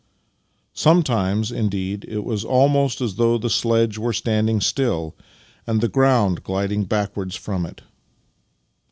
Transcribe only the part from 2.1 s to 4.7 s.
was almost as though the sledge were standing